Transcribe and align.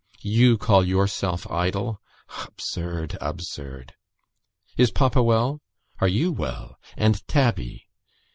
You 0.23 0.57
call 0.57 0.83
yourself 0.83 1.45
idle! 1.51 2.01
absurd, 2.47 3.19
absurd!... 3.21 3.93
Is 4.75 4.89
papa 4.89 5.21
well? 5.21 5.61
Are 5.99 6.07
you 6.07 6.31
well? 6.31 6.79
and 6.97 7.21
Tabby? 7.27 7.87